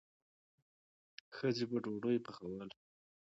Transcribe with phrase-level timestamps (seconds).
[1.35, 2.67] ښځې به ډوډۍ پخوله.